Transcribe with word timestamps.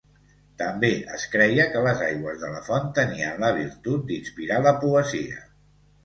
També 0.59 0.87
es 1.17 1.25
creia 1.33 1.65
que 1.73 1.83
les 1.87 1.99
aigües 2.05 2.39
de 2.43 2.49
la 2.53 2.61
font 2.69 2.87
tenien 2.99 3.37
la 3.47 3.51
virtut 3.59 4.07
d'inspirar 4.07 4.57
la 4.69 4.73
poesia. 4.85 5.45